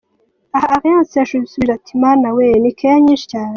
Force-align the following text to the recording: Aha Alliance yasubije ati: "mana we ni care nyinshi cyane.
Aha 0.57 0.67
Alliance 0.75 1.15
yasubije 1.17 1.71
ati: 1.77 1.91
"mana 2.03 2.27
we 2.37 2.47
ni 2.61 2.71
care 2.79 2.97
nyinshi 3.05 3.25
cyane. 3.31 3.49